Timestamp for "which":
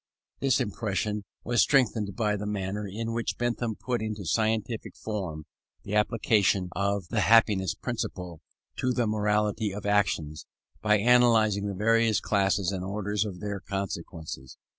3.13-3.37